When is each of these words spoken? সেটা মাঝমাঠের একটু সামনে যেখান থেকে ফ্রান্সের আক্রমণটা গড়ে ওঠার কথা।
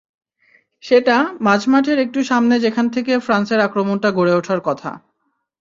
সেটা 0.83 1.15
মাঝমাঠের 1.41 1.97
একটু 1.99 2.19
সামনে 2.23 2.55
যেখান 2.59 2.85
থেকে 2.89 3.13
ফ্রান্সের 3.19 3.59
আক্রমণটা 3.59 4.09
গড়ে 4.11 4.33
ওঠার 4.35 4.59
কথা। 4.61 4.91